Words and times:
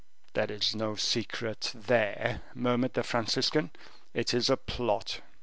"There 0.33 0.51
is 0.51 0.75
no 0.75 0.95
secret 0.95 1.73
there," 1.75 2.41
murmured 2.55 2.95
the 2.95 3.03
Franciscan, 3.03 3.69
"it 4.15 4.33
is 4.33 4.49
a 4.49 4.57
plot. 4.57 5.21